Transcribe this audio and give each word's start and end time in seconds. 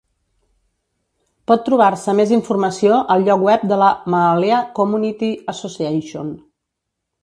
Pot 1.51 1.61
trobar-se 1.67 2.15
més 2.21 2.33
informació 2.39 2.97
al 3.17 3.29
lloc 3.29 3.47
web 3.51 3.69
de 3.75 3.81
la 3.85 3.93
Maalaea 4.17 4.67
Community 4.83 5.35
Association. 5.57 6.39